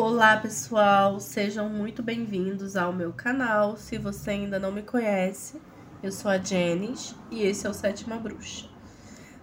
Olá 0.00 0.36
pessoal, 0.36 1.18
sejam 1.18 1.68
muito 1.68 2.04
bem-vindos 2.04 2.76
ao 2.76 2.92
meu 2.92 3.12
canal. 3.12 3.76
Se 3.76 3.98
você 3.98 4.30
ainda 4.30 4.56
não 4.56 4.70
me 4.70 4.80
conhece, 4.80 5.60
eu 6.00 6.12
sou 6.12 6.30
a 6.30 6.38
Jenis 6.38 7.16
e 7.32 7.42
esse 7.42 7.66
é 7.66 7.68
o 7.68 7.74
Sétima 7.74 8.16
Bruxa. 8.16 8.68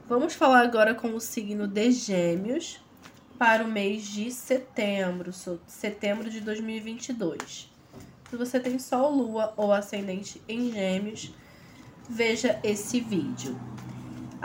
Vamos 0.07 0.33
falar 0.33 0.61
agora 0.61 0.95
com 0.95 1.13
o 1.13 1.19
signo 1.19 1.67
de 1.67 1.91
Gêmeos 1.91 2.79
para 3.37 3.65
o 3.65 3.67
mês 3.67 4.07
de 4.07 4.31
setembro, 4.31 5.33
setembro 5.67 6.29
de 6.29 6.39
2022. 6.39 7.69
Se 8.29 8.37
você 8.37 8.57
tem 8.57 8.79
Sol, 8.79 9.11
Lua 9.11 9.53
ou 9.57 9.73
Ascendente 9.73 10.41
em 10.47 10.71
Gêmeos, 10.71 11.33
veja 12.09 12.61
esse 12.63 13.01
vídeo. 13.01 13.59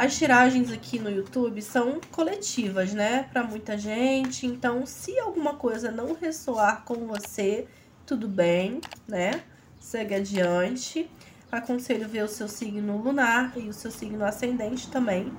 As 0.01 0.17
tiragens 0.17 0.73
aqui 0.73 0.99
no 0.99 1.11
YouTube 1.11 1.61
são 1.61 2.01
coletivas, 2.11 2.95
né? 2.95 3.25
Para 3.25 3.43
muita 3.43 3.77
gente. 3.77 4.47
Então, 4.47 4.87
se 4.87 5.19
alguma 5.19 5.57
coisa 5.57 5.91
não 5.91 6.15
ressoar 6.15 6.85
com 6.87 7.07
você, 7.07 7.69
tudo 8.07 8.27
bem, 8.27 8.81
né? 9.07 9.43
Segue 9.79 10.15
adiante. 10.15 11.11
Aconselho 11.53 12.09
ver 12.09 12.25
o 12.25 12.29
seu 12.29 12.49
signo 12.49 12.97
lunar 12.97 13.53
e 13.59 13.69
o 13.69 13.75
seu 13.75 13.91
signo 13.91 14.25
ascendente 14.25 14.91
também, 14.91 15.31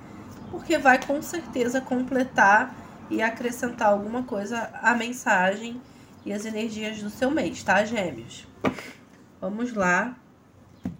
porque 0.51 0.77
vai 0.77 1.03
com 1.03 1.19
certeza 1.23 1.81
completar 1.81 2.75
e 3.09 3.19
acrescentar 3.19 3.87
alguma 3.87 4.21
coisa 4.21 4.69
à 4.75 4.93
mensagem 4.93 5.81
e 6.23 6.31
as 6.31 6.45
energias 6.45 7.01
do 7.01 7.09
seu 7.09 7.31
mês, 7.31 7.63
tá, 7.63 7.83
Gêmeos? 7.83 8.45
Vamos 9.41 9.73
lá, 9.73 10.15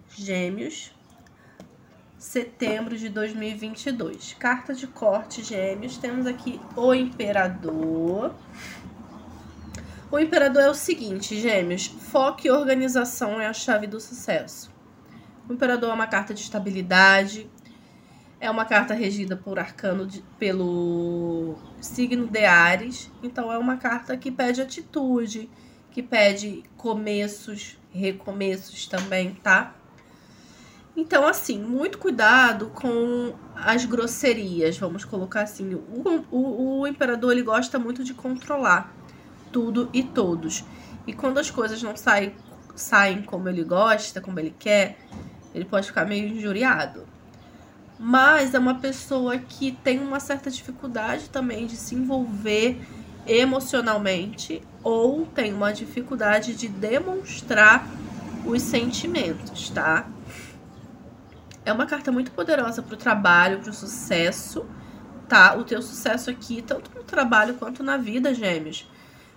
Gêmeos 0.08 0.90
setembro 2.22 2.96
de 2.96 3.08
2022. 3.08 4.34
Carta 4.38 4.72
de 4.72 4.86
corte 4.86 5.42
gêmeos, 5.42 5.98
temos 5.98 6.24
aqui 6.24 6.60
o 6.76 6.94
imperador. 6.94 8.32
O 10.08 10.18
imperador 10.20 10.62
é 10.62 10.70
o 10.70 10.74
seguinte, 10.74 11.40
gêmeos, 11.40 11.86
foco 11.86 12.46
e 12.46 12.50
organização 12.50 13.40
é 13.40 13.48
a 13.48 13.52
chave 13.52 13.88
do 13.88 14.00
sucesso. 14.00 14.70
O 15.48 15.52
imperador 15.52 15.90
é 15.90 15.92
uma 15.92 16.06
carta 16.06 16.32
de 16.32 16.42
estabilidade, 16.42 17.50
é 18.38 18.48
uma 18.48 18.64
carta 18.64 18.94
regida 18.94 19.36
por 19.36 19.58
arcano 19.58 20.06
de, 20.06 20.22
pelo 20.38 21.56
signo 21.80 22.28
de 22.28 22.44
Ares, 22.44 23.10
então 23.20 23.52
é 23.52 23.58
uma 23.58 23.78
carta 23.78 24.16
que 24.16 24.30
pede 24.30 24.62
atitude, 24.62 25.50
que 25.90 26.02
pede 26.02 26.62
começos, 26.76 27.76
recomeços 27.92 28.86
também, 28.86 29.34
tá? 29.34 29.74
Então, 30.94 31.26
assim, 31.26 31.58
muito 31.58 31.96
cuidado 31.96 32.66
com 32.74 33.34
as 33.56 33.84
grosserias, 33.86 34.76
vamos 34.76 35.04
colocar 35.04 35.42
assim. 35.42 35.74
O, 35.74 36.24
o, 36.30 36.80
o, 36.80 36.86
imperador 36.86 37.32
ele 37.32 37.42
gosta 37.42 37.78
muito 37.78 38.04
de 38.04 38.12
controlar 38.12 38.94
tudo 39.50 39.88
e 39.92 40.02
todos. 40.02 40.64
E 41.06 41.12
quando 41.12 41.38
as 41.38 41.50
coisas 41.50 41.82
não 41.82 41.96
saem, 41.96 42.34
saem 42.74 43.22
como 43.22 43.48
ele 43.48 43.64
gosta, 43.64 44.20
como 44.20 44.38
ele 44.38 44.54
quer, 44.58 44.98
ele 45.54 45.64
pode 45.64 45.86
ficar 45.86 46.04
meio 46.04 46.28
injuriado. 46.28 47.06
Mas 47.98 48.52
é 48.52 48.58
uma 48.58 48.74
pessoa 48.74 49.38
que 49.38 49.72
tem 49.72 49.98
uma 49.98 50.20
certa 50.20 50.50
dificuldade 50.50 51.30
também 51.30 51.66
de 51.66 51.76
se 51.76 51.94
envolver 51.94 52.80
emocionalmente 53.26 54.60
ou 54.82 55.24
tem 55.24 55.54
uma 55.54 55.72
dificuldade 55.72 56.54
de 56.54 56.68
demonstrar 56.68 57.86
os 58.44 58.60
sentimentos, 58.60 59.70
tá? 59.70 60.06
É 61.64 61.72
uma 61.72 61.86
carta 61.86 62.10
muito 62.10 62.32
poderosa 62.32 62.82
para 62.82 62.94
o 62.94 62.96
trabalho, 62.96 63.60
para 63.60 63.70
o 63.70 63.74
sucesso, 63.74 64.66
tá? 65.28 65.54
O 65.54 65.64
teu 65.64 65.80
sucesso 65.80 66.28
aqui, 66.28 66.60
tanto 66.60 66.90
no 66.94 67.04
trabalho 67.04 67.54
quanto 67.54 67.82
na 67.82 67.96
vida, 67.96 68.34
gêmeos, 68.34 68.90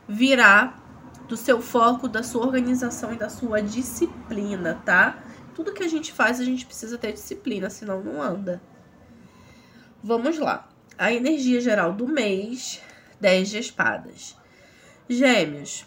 virá 0.07 0.73
do 1.27 1.37
seu 1.37 1.61
foco, 1.61 2.07
da 2.07 2.23
sua 2.23 2.45
organização 2.45 3.13
e 3.13 3.17
da 3.17 3.29
sua 3.29 3.61
disciplina, 3.61 4.81
tá? 4.85 5.23
Tudo 5.53 5.73
que 5.73 5.83
a 5.83 5.87
gente 5.87 6.11
faz, 6.11 6.39
a 6.39 6.43
gente 6.43 6.65
precisa 6.65 6.97
ter 6.97 7.13
disciplina, 7.13 7.69
senão 7.69 8.03
não 8.03 8.21
anda. 8.21 8.61
Vamos 10.03 10.37
lá. 10.37 10.67
A 10.97 11.11
energia 11.11 11.59
geral 11.61 11.93
do 11.93 12.07
mês, 12.07 12.81
10 13.19 13.49
de 13.49 13.57
espadas. 13.59 14.37
Gêmeos, 15.09 15.85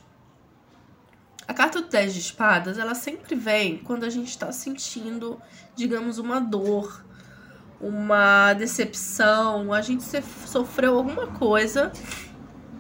a 1.49 1.55
carta 1.55 1.81
do 1.81 1.89
10 1.89 2.13
de 2.13 2.21
espadas, 2.21 2.77
ela 2.77 2.95
sempre 2.95 3.35
vem 3.35 3.79
quando 3.79 4.05
a 4.05 4.11
gente 4.11 4.29
está 4.29 4.53
sentindo, 4.53 5.41
digamos, 5.75 6.19
uma 6.19 6.39
dor, 6.39 7.03
uma 7.81 8.53
decepção, 8.53 9.73
a 9.73 9.81
gente 9.81 10.05
sofreu 10.47 10.99
alguma 10.99 11.29
coisa 11.29 11.91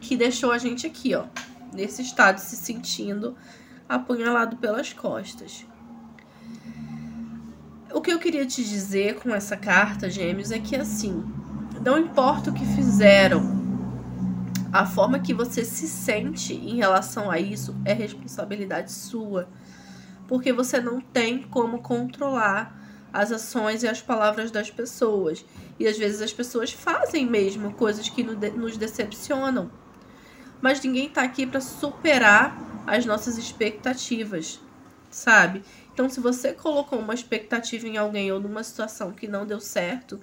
que 0.02 0.18
deixou 0.18 0.52
a 0.52 0.58
gente 0.58 0.86
aqui, 0.86 1.14
ó, 1.14 1.24
nesse 1.72 2.02
estado, 2.02 2.38
se 2.40 2.56
sentindo 2.56 3.34
apunhalado 3.88 4.58
pelas 4.58 4.92
costas. 4.92 5.64
O 7.90 8.02
que 8.02 8.12
eu 8.12 8.18
queria 8.18 8.44
te 8.44 8.62
dizer 8.62 9.14
com 9.14 9.34
essa 9.34 9.56
carta, 9.56 10.10
gêmeos, 10.10 10.50
é 10.50 10.58
que 10.58 10.76
assim, 10.76 11.24
não 11.82 11.98
importa 11.98 12.50
o 12.50 12.52
que 12.52 12.66
fizeram 12.66 13.57
a 14.78 14.86
forma 14.86 15.18
que 15.18 15.34
você 15.34 15.64
se 15.64 15.88
sente 15.88 16.54
em 16.54 16.76
relação 16.76 17.28
a 17.32 17.40
isso 17.40 17.74
é 17.84 17.92
responsabilidade 17.92 18.92
sua. 18.92 19.48
Porque 20.28 20.52
você 20.52 20.80
não 20.80 21.00
tem 21.00 21.42
como 21.42 21.82
controlar 21.82 22.78
as 23.12 23.32
ações 23.32 23.82
e 23.82 23.88
as 23.88 24.00
palavras 24.00 24.52
das 24.52 24.70
pessoas. 24.70 25.44
E 25.80 25.88
às 25.88 25.98
vezes 25.98 26.22
as 26.22 26.32
pessoas 26.32 26.70
fazem 26.70 27.26
mesmo 27.26 27.72
coisas 27.72 28.08
que 28.08 28.22
nos 28.22 28.76
decepcionam. 28.76 29.68
Mas 30.60 30.80
ninguém 30.80 31.08
tá 31.08 31.22
aqui 31.22 31.44
para 31.44 31.60
superar 31.60 32.84
as 32.86 33.04
nossas 33.04 33.36
expectativas, 33.36 34.60
sabe? 35.10 35.64
Então, 35.92 36.08
se 36.08 36.20
você 36.20 36.52
colocou 36.52 37.00
uma 37.00 37.14
expectativa 37.14 37.88
em 37.88 37.96
alguém 37.96 38.30
ou 38.30 38.38
numa 38.38 38.62
situação 38.62 39.10
que 39.10 39.26
não 39.26 39.44
deu 39.44 39.58
certo, 39.58 40.20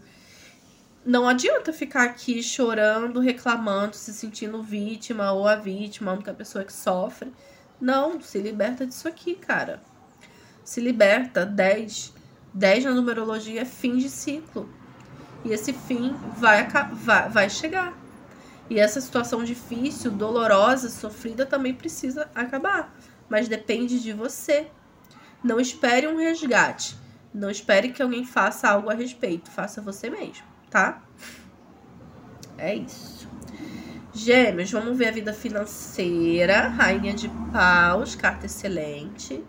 não 1.05 1.27
adianta 1.27 1.71
ficar 1.71 2.05
aqui 2.05 2.41
chorando, 2.41 3.19
reclamando, 3.19 3.95
se 3.95 4.11
sentindo 4.11 4.63
vítima 4.63 5.31
ou 5.33 5.47
a 5.47 5.55
vítima, 5.55 6.09
a 6.09 6.15
única 6.15 6.33
pessoa 6.33 6.65
que 6.65 6.73
sofre. 6.73 7.31
Não, 7.79 8.19
se 8.19 8.39
liberta 8.39 8.87
disso 8.87 9.07
aqui, 9.07 9.35
cara. 9.35 9.83
Se 10.63 10.81
liberta. 10.81 11.45
10. 11.45 12.11
10 12.51 12.85
na 12.85 12.91
numerologia 12.91 13.61
é 13.61 13.65
fim 13.65 13.97
de 13.97 14.09
ciclo. 14.09 14.67
E 15.43 15.51
esse 15.51 15.73
fim 15.73 16.15
vai, 16.37 16.67
vai, 16.93 17.29
vai 17.29 17.49
chegar. 17.51 17.95
E 18.67 18.79
essa 18.79 18.99
situação 18.99 19.43
difícil, 19.43 20.09
dolorosa, 20.09 20.89
sofrida 20.89 21.45
também 21.45 21.75
precisa 21.75 22.31
acabar. 22.33 22.97
Mas 23.29 23.47
depende 23.47 23.99
de 23.99 24.11
você. 24.11 24.71
Não 25.43 25.59
espere 25.59 26.07
um 26.07 26.17
resgate. 26.17 26.97
Não 27.31 27.51
espere 27.51 27.91
que 27.91 28.01
alguém 28.01 28.25
faça 28.25 28.67
algo 28.67 28.89
a 28.89 28.95
respeito. 28.95 29.51
Faça 29.51 29.83
você 29.83 30.09
mesmo 30.09 30.54
tá? 30.69 31.01
É 32.57 32.75
isso. 32.75 33.27
Gêmeos, 34.13 34.71
vamos 34.71 34.97
ver 34.97 35.09
a 35.09 35.11
vida 35.11 35.33
financeira. 35.33 36.69
Rainha 36.69 37.13
de 37.13 37.29
Paus, 37.51 38.15
carta 38.15 38.45
excelente. 38.45 39.43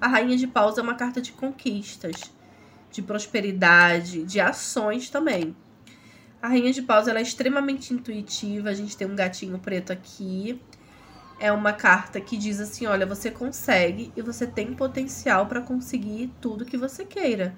A 0.00 0.08
Rainha 0.08 0.36
de 0.36 0.46
Paus 0.46 0.76
é 0.76 0.82
uma 0.82 0.94
carta 0.94 1.20
de 1.20 1.32
conquistas, 1.32 2.16
de 2.90 3.00
prosperidade, 3.00 4.24
de 4.24 4.40
ações 4.40 5.08
também. 5.08 5.56
A 6.40 6.48
Rainha 6.48 6.72
de 6.72 6.82
Paus 6.82 7.08
ela 7.08 7.18
é 7.18 7.22
extremamente 7.22 7.92
intuitiva. 7.92 8.70
A 8.70 8.74
gente 8.74 8.96
tem 8.96 9.06
um 9.06 9.14
gatinho 9.16 9.58
preto 9.58 9.92
aqui. 9.92 10.60
É 11.40 11.52
uma 11.52 11.72
carta 11.72 12.20
que 12.20 12.36
diz 12.36 12.60
assim: 12.60 12.86
olha, 12.86 13.06
você 13.06 13.30
consegue 13.30 14.12
e 14.16 14.22
você 14.22 14.46
tem 14.46 14.74
potencial 14.74 15.46
para 15.46 15.60
conseguir 15.60 16.32
tudo 16.40 16.64
que 16.64 16.76
você 16.76 17.04
queira, 17.04 17.56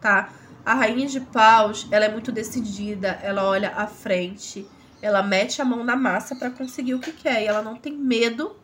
tá? 0.00 0.30
A 0.66 0.74
rainha 0.74 1.06
de 1.06 1.20
paus, 1.20 1.86
ela 1.92 2.06
é 2.06 2.08
muito 2.08 2.32
decidida, 2.32 3.20
ela 3.22 3.44
olha 3.44 3.70
à 3.76 3.86
frente, 3.86 4.68
ela 5.00 5.22
mete 5.22 5.62
a 5.62 5.64
mão 5.64 5.84
na 5.84 5.94
massa 5.94 6.34
para 6.34 6.50
conseguir 6.50 6.92
o 6.94 6.98
que 6.98 7.12
quer 7.12 7.40
e 7.40 7.46
ela 7.46 7.62
não 7.62 7.76
tem 7.76 7.92
medo 7.92 8.56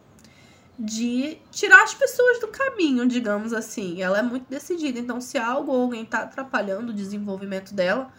de 0.76 1.38
tirar 1.52 1.84
as 1.84 1.94
pessoas 1.94 2.40
do 2.40 2.48
caminho, 2.48 3.06
digamos 3.06 3.52
assim. 3.52 4.02
Ela 4.02 4.18
é 4.18 4.22
muito 4.22 4.50
decidida, 4.50 4.98
então 4.98 5.20
se 5.20 5.38
algo 5.38 5.70
ou 5.70 5.82
alguém 5.82 6.04
tá 6.04 6.22
atrapalhando 6.22 6.90
o 6.90 6.92
desenvolvimento 6.92 7.72
dela, 7.72 8.12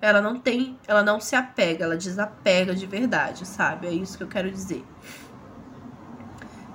ela 0.00 0.20
não 0.20 0.40
tem, 0.40 0.76
ela 0.88 1.04
não 1.04 1.20
se 1.20 1.36
apega, 1.36 1.84
ela 1.84 1.96
desapega 1.96 2.74
de 2.74 2.86
verdade, 2.86 3.46
sabe? 3.46 3.86
É 3.86 3.92
isso 3.92 4.18
que 4.18 4.24
eu 4.24 4.28
quero 4.28 4.50
dizer. 4.50 4.84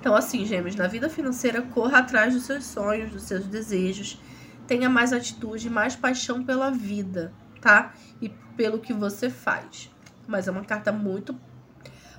Então, 0.00 0.16
assim, 0.16 0.46
gêmeos, 0.46 0.76
na 0.76 0.86
vida 0.86 1.10
financeira, 1.10 1.60
corra 1.60 1.98
atrás 1.98 2.32
dos 2.32 2.44
seus 2.44 2.64
sonhos, 2.64 3.12
dos 3.12 3.24
seus 3.24 3.44
desejos 3.46 4.18
tenha 4.66 4.88
mais 4.88 5.12
atitude, 5.12 5.68
mais 5.70 5.94
paixão 5.96 6.44
pela 6.44 6.70
vida, 6.70 7.32
tá? 7.60 7.92
E 8.20 8.28
pelo 8.28 8.78
que 8.78 8.92
você 8.92 9.28
faz. 9.28 9.90
Mas 10.26 10.48
é 10.48 10.50
uma 10.50 10.64
carta 10.64 10.92
muito 10.92 11.38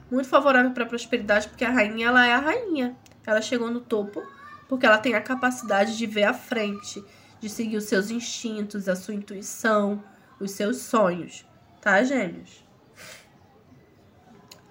muito 0.09 0.29
favorável 0.29 0.71
para 0.71 0.85
prosperidade, 0.85 1.47
porque 1.47 1.65
a 1.65 1.71
rainha 1.71 2.07
ela 2.07 2.25
é 2.25 2.33
a 2.33 2.39
rainha. 2.39 2.95
Ela 3.25 3.41
chegou 3.41 3.71
no 3.71 3.79
topo 3.79 4.21
porque 4.67 4.85
ela 4.85 4.97
tem 4.97 5.15
a 5.15 5.21
capacidade 5.21 5.97
de 5.97 6.05
ver 6.05 6.23
à 6.23 6.33
frente, 6.33 7.03
de 7.39 7.49
seguir 7.49 7.77
os 7.77 7.85
seus 7.85 8.09
instintos, 8.09 8.87
a 8.87 8.95
sua 8.95 9.13
intuição, 9.13 10.03
os 10.39 10.51
seus 10.51 10.77
sonhos, 10.77 11.45
tá, 11.81 12.03
gêmeos? 12.03 12.63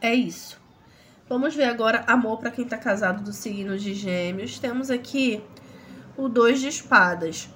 É 0.00 0.14
isso. 0.14 0.60
Vamos 1.26 1.54
ver 1.54 1.64
agora 1.64 2.04
amor 2.06 2.38
para 2.38 2.50
quem 2.50 2.66
tá 2.66 2.76
casado 2.76 3.24
do 3.24 3.32
signo 3.32 3.78
de 3.78 3.94
Gêmeos. 3.94 4.58
Temos 4.58 4.90
aqui 4.90 5.42
o 6.18 6.28
dois 6.28 6.60
de 6.60 6.68
espadas. 6.68 7.48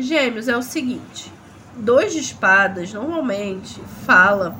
Gêmeos 0.00 0.46
é 0.46 0.56
o 0.56 0.62
seguinte, 0.62 1.32
dois 1.76 2.12
de 2.12 2.20
espadas 2.20 2.92
normalmente 2.92 3.80
fala 4.06 4.56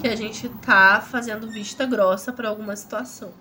que 0.00 0.06
a 0.06 0.14
gente 0.14 0.48
tá 0.64 1.00
fazendo 1.00 1.50
vista 1.50 1.84
grossa 1.84 2.32
para 2.32 2.48
alguma 2.48 2.76
situação. 2.76 3.32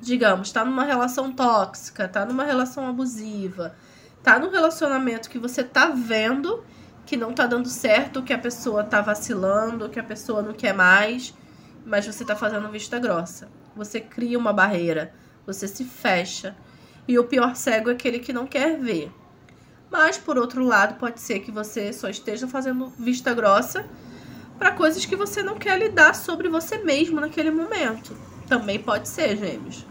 Digamos, 0.00 0.52
tá 0.52 0.64
numa 0.64 0.84
relação 0.84 1.32
tóxica, 1.32 2.06
tá 2.06 2.24
numa 2.24 2.44
relação 2.44 2.86
abusiva, 2.86 3.74
tá 4.22 4.38
num 4.38 4.48
relacionamento 4.48 5.28
que 5.28 5.40
você 5.40 5.64
tá 5.64 5.86
vendo 5.86 6.64
que 7.04 7.16
não 7.16 7.32
tá 7.32 7.44
dando 7.44 7.68
certo, 7.68 8.22
que 8.22 8.32
a 8.32 8.38
pessoa 8.38 8.84
tá 8.84 9.00
vacilando, 9.00 9.88
que 9.88 9.98
a 9.98 10.04
pessoa 10.04 10.40
não 10.40 10.52
quer 10.52 10.72
mais, 10.72 11.34
mas 11.84 12.06
você 12.06 12.24
tá 12.24 12.36
fazendo 12.36 12.70
vista 12.70 12.96
grossa. 13.00 13.48
Você 13.74 14.00
cria 14.00 14.38
uma 14.38 14.52
barreira, 14.52 15.12
você 15.44 15.66
se 15.66 15.84
fecha. 15.84 16.54
E 17.08 17.18
o 17.18 17.24
pior 17.24 17.56
cego 17.56 17.90
é 17.90 17.94
aquele 17.94 18.20
que 18.20 18.32
não 18.32 18.46
quer 18.46 18.78
ver. 18.78 19.10
Mas 19.90 20.18
por 20.18 20.36
outro 20.36 20.64
lado, 20.64 20.98
pode 20.98 21.20
ser 21.20 21.40
que 21.40 21.50
você 21.50 21.92
só 21.92 22.08
esteja 22.08 22.46
fazendo 22.46 22.92
vista 22.98 23.32
grossa 23.32 23.86
para 24.58 24.72
coisas 24.72 25.06
que 25.06 25.16
você 25.16 25.42
não 25.42 25.56
quer 25.56 25.78
lidar 25.78 26.14
sobre 26.14 26.48
você 26.48 26.78
mesmo 26.78 27.20
naquele 27.20 27.50
momento. 27.50 28.16
Também 28.46 28.78
pode 28.78 29.08
ser, 29.08 29.36
gêmeos. 29.36 29.86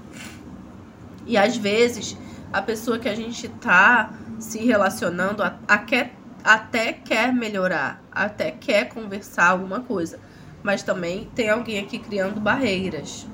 E 1.25 1.37
às 1.37 1.57
vezes, 1.57 2.17
a 2.51 2.61
pessoa 2.61 2.99
que 2.99 3.09
a 3.09 3.15
gente 3.15 3.47
tá 3.47 4.13
se 4.39 4.59
relacionando 4.59 5.43
a, 5.43 5.57
a 5.67 5.77
quer, 5.77 6.15
até 6.43 6.93
quer 6.93 7.33
melhorar, 7.33 8.03
até 8.11 8.51
quer 8.51 8.89
conversar 8.89 9.47
alguma 9.47 9.81
coisa, 9.81 10.19
mas 10.63 10.83
também 10.83 11.29
tem 11.35 11.49
alguém 11.49 11.79
aqui 11.79 11.99
criando 11.99 12.39
barreiras, 12.39 13.27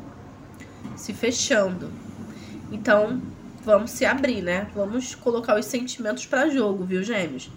se 0.95 1.13
fechando. 1.13 1.91
Então, 2.71 3.21
vamos 3.63 3.91
se 3.91 4.05
abrir, 4.05 4.41
né? 4.41 4.67
Vamos 4.75 5.15
colocar 5.15 5.57
os 5.57 5.65
sentimentos 5.65 6.25
para 6.25 6.49
jogo, 6.49 6.83
viu, 6.83 7.03
gêmeos? 7.03 7.49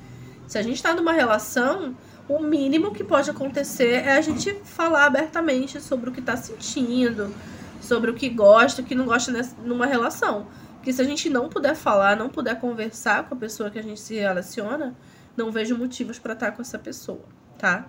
Se 0.46 0.58
a 0.58 0.62
gente 0.62 0.82
tá 0.82 0.94
numa 0.94 1.12
relação, 1.12 1.96
o 2.28 2.40
mínimo 2.40 2.92
que 2.92 3.04
pode 3.04 3.30
acontecer 3.30 4.04
é 4.04 4.12
a 4.12 4.20
gente 4.20 4.54
falar 4.64 5.06
abertamente 5.06 5.80
sobre 5.80 6.10
o 6.10 6.12
que 6.12 6.20
está 6.20 6.36
sentindo, 6.36 7.34
sobre 7.80 8.10
o 8.10 8.14
que 8.14 8.28
gosta, 8.28 8.82
o 8.82 8.84
que 8.84 8.94
não 8.94 9.04
gosta 9.04 9.32
nessa, 9.32 9.56
numa 9.62 9.86
relação. 9.86 10.46
Porque 10.76 10.92
se 10.92 11.02
a 11.02 11.04
gente 11.04 11.28
não 11.28 11.48
puder 11.48 11.74
falar, 11.74 12.16
não 12.16 12.28
puder 12.28 12.60
conversar 12.60 13.24
com 13.24 13.34
a 13.34 13.38
pessoa 13.38 13.70
que 13.70 13.78
a 13.78 13.82
gente 13.82 14.00
se 14.00 14.14
relaciona, 14.14 14.94
não 15.36 15.50
vejo 15.50 15.76
motivos 15.76 16.18
para 16.18 16.32
estar 16.32 16.52
com 16.52 16.62
essa 16.62 16.78
pessoa, 16.78 17.24
tá? 17.58 17.88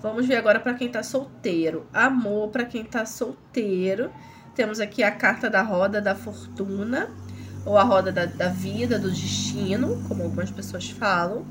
Vamos 0.00 0.26
ver 0.26 0.36
agora 0.36 0.58
para 0.58 0.72
quem 0.72 0.88
tá 0.88 1.02
solteiro. 1.02 1.86
Amor 1.92 2.48
para 2.48 2.64
quem 2.64 2.84
tá 2.84 3.04
solteiro. 3.04 4.10
Temos 4.54 4.80
aqui 4.80 5.02
a 5.02 5.10
carta 5.10 5.48
da 5.48 5.62
roda 5.62 6.00
da 6.00 6.14
fortuna, 6.14 7.08
ou 7.64 7.76
a 7.76 7.82
roda 7.82 8.10
da, 8.10 8.26
da 8.26 8.48
vida, 8.48 8.98
do 8.98 9.10
destino, 9.10 10.02
como 10.08 10.22
algumas 10.22 10.50
pessoas 10.50 10.90
falam. 10.90 11.46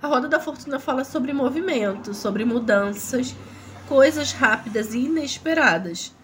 A 0.00 0.06
roda 0.06 0.28
da 0.28 0.40
fortuna 0.40 0.80
fala 0.80 1.04
sobre 1.04 1.32
movimento, 1.32 2.14
sobre 2.14 2.44
mudanças, 2.44 3.36
coisas 3.88 4.32
rápidas 4.32 4.94
e 4.94 5.00
inesperadas. 5.00 6.14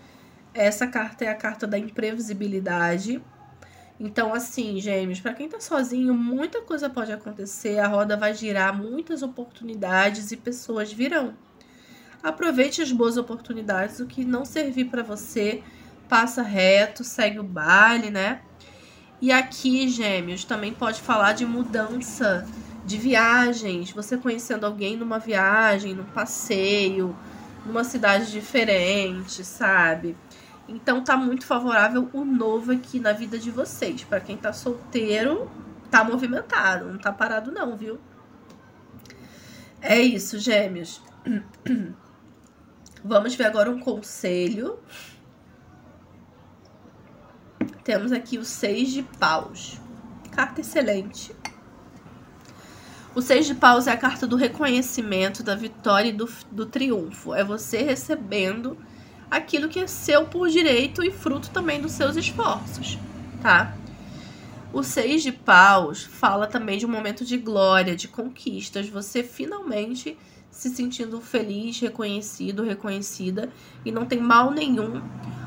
Essa 0.54 0.86
carta 0.86 1.24
é 1.24 1.28
a 1.28 1.34
carta 1.34 1.66
da 1.66 1.78
imprevisibilidade. 1.78 3.22
Então, 4.00 4.32
assim, 4.32 4.80
gêmeos, 4.80 5.20
para 5.20 5.34
quem 5.34 5.48
tá 5.48 5.60
sozinho, 5.60 6.14
muita 6.14 6.62
coisa 6.62 6.88
pode 6.88 7.12
acontecer, 7.12 7.78
a 7.78 7.88
roda 7.88 8.16
vai 8.16 8.32
girar, 8.32 8.76
muitas 8.76 9.22
oportunidades 9.22 10.32
e 10.32 10.36
pessoas 10.36 10.92
virão. 10.92 11.34
Aproveite 12.22 12.82
as 12.82 12.90
boas 12.90 13.16
oportunidades, 13.16 14.00
o 14.00 14.06
que 14.06 14.24
não 14.24 14.44
servir 14.44 14.86
para 14.86 15.02
você, 15.02 15.62
passa 16.08 16.42
reto, 16.42 17.04
segue 17.04 17.38
o 17.38 17.44
baile, 17.44 18.10
né? 18.10 18.42
E 19.20 19.30
aqui, 19.30 19.88
gêmeos, 19.88 20.44
também 20.44 20.72
pode 20.72 21.00
falar 21.00 21.32
de 21.32 21.46
mudança 21.46 22.46
de 22.84 22.96
viagens, 22.96 23.90
você 23.90 24.16
conhecendo 24.16 24.64
alguém 24.64 24.96
numa 24.96 25.18
viagem, 25.18 25.94
num 25.94 26.04
passeio, 26.04 27.14
numa 27.66 27.84
cidade 27.84 28.30
diferente, 28.32 29.44
sabe? 29.44 30.16
Então 30.68 31.04
tá 31.04 31.16
muito 31.16 31.44
favorável 31.44 32.08
o 32.12 32.24
novo 32.24 32.72
aqui 32.72 32.98
na 32.98 33.12
vida 33.12 33.38
de 33.38 33.50
vocês. 33.50 34.04
Para 34.04 34.20
quem 34.20 34.36
tá 34.36 34.52
solteiro, 34.52 35.50
tá 35.90 36.02
movimentado, 36.02 36.86
não 36.86 36.98
tá 36.98 37.12
parado 37.12 37.52
não, 37.52 37.76
viu? 37.76 37.98
É 39.80 40.00
isso, 40.00 40.38
gêmeos. 40.38 41.02
Vamos 43.04 43.34
ver 43.34 43.44
agora 43.44 43.70
um 43.70 43.78
conselho. 43.78 44.78
Temos 47.84 48.12
aqui 48.12 48.38
o 48.38 48.44
seis 48.44 48.90
de 48.90 49.02
paus. 49.02 49.80
Carta 50.32 50.60
excelente. 50.60 51.34
O 53.14 53.22
seis 53.22 53.46
de 53.46 53.54
paus 53.54 53.86
é 53.86 53.92
a 53.92 53.96
carta 53.96 54.26
do 54.26 54.36
reconhecimento, 54.36 55.42
da 55.42 55.54
vitória 55.54 56.10
e 56.10 56.12
do, 56.12 56.28
do 56.50 56.66
triunfo. 56.66 57.34
É 57.34 57.42
você 57.42 57.82
recebendo 57.82 58.76
aquilo 59.30 59.68
que 59.68 59.80
é 59.80 59.86
seu 59.86 60.26
por 60.26 60.48
direito 60.48 61.02
e 61.02 61.10
fruto 61.10 61.50
também 61.50 61.80
dos 61.80 61.92
seus 61.92 62.16
esforços, 62.16 62.98
tá? 63.42 63.76
O 64.72 64.82
seis 64.82 65.22
de 65.22 65.32
paus 65.32 66.02
fala 66.02 66.46
também 66.46 66.78
de 66.78 66.86
um 66.86 66.90
momento 66.90 67.24
de 67.24 67.36
glória, 67.38 67.96
de 67.96 68.06
conquistas, 68.06 68.88
você 68.88 69.22
finalmente 69.22 70.16
se 70.50 70.68
sentindo 70.70 71.20
feliz, 71.20 71.78
reconhecido, 71.80 72.64
reconhecida 72.64 73.48
e 73.84 73.92
não 73.92 74.06
tem 74.06 74.20
mal 74.20 74.50
nenhum 74.50 75.02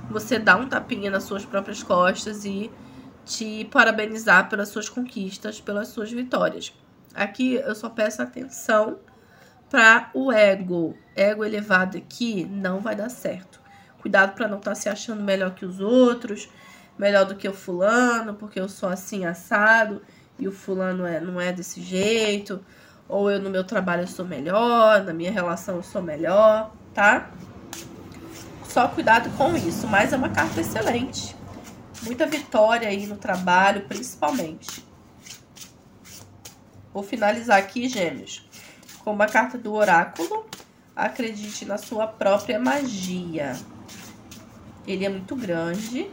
você 0.09 0.37
dar 0.37 0.57
um 0.57 0.67
tapinha 0.67 1.09
nas 1.09 1.23
suas 1.23 1.45
próprias 1.45 1.81
costas 1.83 2.45
e 2.45 2.71
te 3.25 3.65
parabenizar 3.71 4.49
pelas 4.49 4.69
suas 4.69 4.89
conquistas, 4.89 5.61
pelas 5.61 5.89
suas 5.89 6.11
vitórias. 6.11 6.73
Aqui 7.13 7.55
eu 7.55 7.75
só 7.75 7.89
peço 7.89 8.21
atenção 8.21 8.99
para 9.69 10.09
o 10.13 10.31
ego. 10.31 10.97
Ego 11.15 11.45
elevado 11.45 11.97
aqui 11.97 12.45
não 12.45 12.79
vai 12.79 12.95
dar 12.95 13.09
certo. 13.09 13.59
Cuidado 14.01 14.33
para 14.33 14.47
não 14.47 14.57
estar 14.57 14.71
tá 14.71 14.75
se 14.75 14.89
achando 14.89 15.21
melhor 15.21 15.53
que 15.53 15.65
os 15.65 15.79
outros, 15.79 16.49
melhor 16.97 17.25
do 17.25 17.35
que 17.35 17.47
o 17.47 17.53
fulano, 17.53 18.33
porque 18.33 18.59
eu 18.59 18.67
sou 18.67 18.89
assim 18.89 19.25
assado 19.25 20.01
e 20.39 20.47
o 20.47 20.51
fulano 20.51 21.05
é, 21.05 21.19
não 21.19 21.39
é 21.39 21.53
desse 21.53 21.81
jeito. 21.81 22.63
Ou 23.11 23.29
eu 23.29 23.41
no 23.41 23.49
meu 23.49 23.65
trabalho 23.65 24.03
eu 24.03 24.07
sou 24.07 24.25
melhor, 24.25 25.03
na 25.03 25.11
minha 25.11 25.33
relação 25.33 25.75
eu 25.75 25.83
sou 25.83 26.01
melhor, 26.01 26.71
tá? 26.93 27.29
Só 28.69 28.87
cuidado 28.87 29.29
com 29.37 29.53
isso, 29.53 29.85
mas 29.85 30.13
é 30.13 30.15
uma 30.15 30.29
carta 30.29 30.61
excelente. 30.61 31.35
Muita 32.03 32.25
vitória 32.25 32.87
aí 32.87 33.05
no 33.05 33.17
trabalho, 33.17 33.81
principalmente. 33.81 34.85
Vou 36.93 37.03
finalizar 37.03 37.59
aqui, 37.59 37.89
gêmeos, 37.89 38.47
com 39.03 39.11
uma 39.11 39.27
carta 39.27 39.57
do 39.57 39.73
oráculo. 39.73 40.45
Acredite 40.95 41.65
na 41.65 41.77
sua 41.77 42.07
própria 42.07 42.57
magia. 42.57 43.57
Ele 44.87 45.03
é 45.03 45.09
muito 45.09 45.35
grande, 45.35 46.09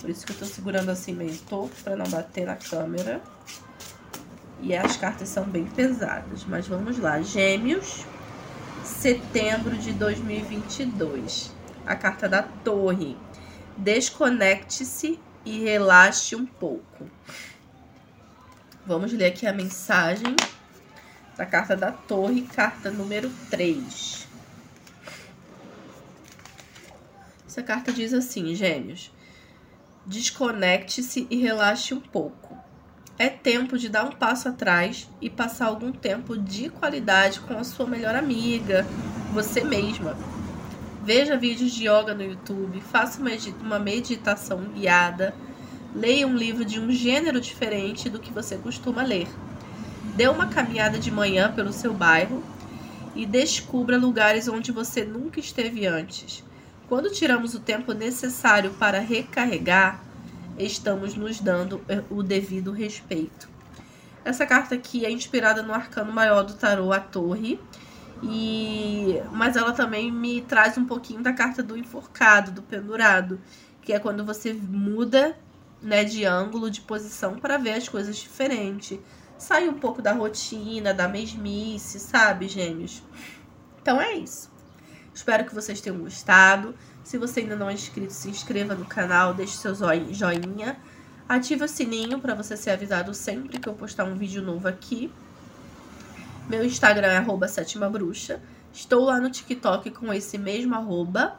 por 0.00 0.08
isso 0.08 0.24
que 0.24 0.30
eu 0.30 0.38
tô 0.38 0.44
segurando 0.44 0.90
assim 0.90 1.12
meio 1.12 1.36
torto, 1.38 1.74
para 1.82 1.96
não 1.96 2.06
bater 2.06 2.46
na 2.46 2.54
câmera. 2.54 3.20
E 4.60 4.74
as 4.74 4.96
cartas 4.96 5.28
são 5.28 5.44
bem 5.44 5.66
pesadas, 5.66 6.44
mas 6.44 6.66
vamos 6.66 6.98
lá. 6.98 7.20
Gêmeos, 7.20 8.04
setembro 8.82 9.76
de 9.76 9.92
2022. 9.92 11.52
A 11.86 11.94
carta 11.94 12.28
da 12.28 12.42
torre. 12.42 13.16
Desconecte-se 13.76 15.20
e 15.44 15.62
relaxe 15.62 16.34
um 16.34 16.46
pouco. 16.46 17.10
Vamos 18.86 19.12
ler 19.12 19.26
aqui 19.26 19.46
a 19.46 19.52
mensagem 19.52 20.36
da 21.36 21.44
carta 21.44 21.76
da 21.76 21.90
torre, 21.90 22.42
carta 22.42 22.90
número 22.90 23.30
3. 23.50 24.28
Essa 27.46 27.62
carta 27.62 27.92
diz 27.92 28.12
assim, 28.12 28.54
gêmeos. 28.54 29.12
Desconecte-se 30.06 31.26
e 31.30 31.36
relaxe 31.36 31.94
um 31.94 32.00
pouco. 32.00 32.63
É 33.24 33.30
tempo 33.30 33.78
de 33.78 33.88
dar 33.88 34.04
um 34.04 34.12
passo 34.12 34.50
atrás 34.50 35.08
e 35.18 35.30
passar 35.30 35.68
algum 35.68 35.90
tempo 35.90 36.36
de 36.36 36.68
qualidade 36.68 37.40
com 37.40 37.56
a 37.56 37.64
sua 37.64 37.86
melhor 37.86 38.14
amiga, 38.14 38.86
você 39.32 39.64
mesma. 39.64 40.14
Veja 41.02 41.34
vídeos 41.34 41.72
de 41.72 41.88
yoga 41.88 42.12
no 42.12 42.22
YouTube, 42.22 42.82
faça 42.82 43.22
uma 43.62 43.78
meditação 43.78 44.64
guiada 44.74 45.34
Leia 45.94 46.26
um 46.26 46.36
livro 46.36 46.66
de 46.66 46.78
um 46.78 46.90
gênero 46.90 47.40
diferente 47.40 48.10
do 48.10 48.18
que 48.18 48.30
você 48.30 48.58
costuma 48.58 49.02
ler. 49.02 49.26
Dê 50.14 50.28
uma 50.28 50.48
caminhada 50.48 50.98
de 50.98 51.10
manhã 51.10 51.50
pelo 51.50 51.72
seu 51.72 51.94
bairro 51.94 52.44
e 53.16 53.24
descubra 53.24 53.96
lugares 53.96 54.48
onde 54.48 54.70
você 54.70 55.02
nunca 55.02 55.40
esteve 55.40 55.86
antes. 55.86 56.44
Quando 56.90 57.10
tiramos 57.10 57.54
o 57.54 57.60
tempo 57.60 57.94
necessário 57.94 58.72
para 58.72 58.98
recarregar, 58.98 60.04
estamos 60.58 61.14
nos 61.14 61.40
dando 61.40 61.84
o 62.10 62.22
devido 62.22 62.72
respeito. 62.72 63.48
Essa 64.24 64.46
carta 64.46 64.74
aqui 64.74 65.04
é 65.04 65.10
inspirada 65.10 65.62
no 65.62 65.74
arcano 65.74 66.12
maior 66.12 66.42
do 66.42 66.54
tarô, 66.54 66.92
a 66.92 67.00
Torre, 67.00 67.60
E 68.22 69.20
mas 69.32 69.56
ela 69.56 69.72
também 69.72 70.10
me 70.10 70.40
traz 70.40 70.78
um 70.78 70.86
pouquinho 70.86 71.22
da 71.22 71.32
carta 71.32 71.62
do 71.62 71.76
enforcado, 71.76 72.52
do 72.52 72.62
pendurado, 72.62 73.40
que 73.82 73.92
é 73.92 73.98
quando 73.98 74.24
você 74.24 74.54
muda, 74.54 75.36
né, 75.82 76.04
de 76.04 76.24
ângulo, 76.24 76.70
de 76.70 76.80
posição 76.80 77.38
para 77.38 77.58
ver 77.58 77.74
as 77.74 77.88
coisas 77.88 78.16
diferentes. 78.16 78.98
Sai 79.36 79.68
um 79.68 79.74
pouco 79.74 80.00
da 80.00 80.12
rotina, 80.12 80.94
da 80.94 81.06
mesmice, 81.06 82.00
sabe, 82.00 82.48
gêmeos? 82.48 83.02
Então 83.82 84.00
é 84.00 84.14
isso. 84.14 84.50
Espero 85.12 85.44
que 85.44 85.54
vocês 85.54 85.80
tenham 85.80 85.98
gostado. 85.98 86.74
Se 87.04 87.18
você 87.18 87.40
ainda 87.40 87.54
não 87.54 87.68
é 87.68 87.74
inscrito, 87.74 88.14
se 88.14 88.30
inscreva 88.30 88.74
no 88.74 88.86
canal, 88.86 89.34
deixe 89.34 89.58
seu 89.58 89.74
joinha. 89.74 90.78
Ative 91.28 91.64
o 91.64 91.68
sininho 91.68 92.18
para 92.18 92.34
você 92.34 92.56
ser 92.56 92.70
avisado 92.70 93.12
sempre 93.12 93.58
que 93.58 93.68
eu 93.68 93.74
postar 93.74 94.04
um 94.04 94.16
vídeo 94.16 94.42
novo 94.42 94.66
aqui. 94.66 95.12
Meu 96.48 96.64
Instagram 96.64 97.08
é 97.08 97.16
arroba 97.18 97.46
sétima 97.46 97.90
bruxa. 97.90 98.40
Estou 98.72 99.04
lá 99.04 99.20
no 99.20 99.30
TikTok 99.30 99.90
com 99.90 100.12
esse 100.14 100.38
mesmo 100.38 100.74
arroba. 100.74 101.36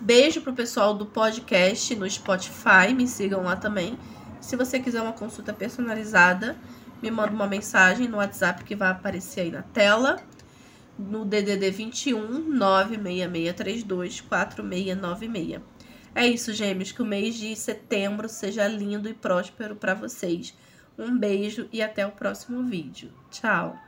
Beijo 0.00 0.40
pro 0.40 0.54
pessoal 0.54 0.94
do 0.94 1.04
podcast 1.04 1.94
no 1.94 2.08
Spotify, 2.08 2.94
me 2.96 3.06
sigam 3.06 3.42
lá 3.42 3.56
também. 3.56 3.98
Se 4.40 4.56
você 4.56 4.80
quiser 4.80 5.02
uma 5.02 5.12
consulta 5.12 5.52
personalizada, 5.52 6.56
me 7.02 7.10
manda 7.10 7.32
uma 7.32 7.46
mensagem 7.46 8.08
no 8.08 8.16
WhatsApp 8.16 8.64
que 8.64 8.74
vai 8.74 8.90
aparecer 8.90 9.42
aí 9.42 9.50
na 9.50 9.62
tela. 9.62 10.18
No 10.98 11.24
DDD 11.24 11.70
21 11.70 12.50
96632 12.50 14.20
4696. 14.22 15.60
É 16.14 16.26
isso, 16.26 16.52
gêmeos, 16.52 16.90
que 16.90 17.02
o 17.02 17.06
mês 17.06 17.36
de 17.36 17.54
setembro 17.54 18.28
seja 18.28 18.66
lindo 18.66 19.08
e 19.08 19.14
próspero 19.14 19.76
para 19.76 19.94
vocês. 19.94 20.52
Um 20.98 21.16
beijo 21.16 21.68
e 21.72 21.80
até 21.80 22.04
o 22.04 22.10
próximo 22.10 22.64
vídeo. 22.64 23.12
Tchau! 23.30 23.87